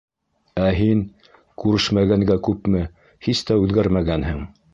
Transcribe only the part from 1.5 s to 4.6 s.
күрешмәгәнгә күпме, һис тә үҙгәрмәгәнһең...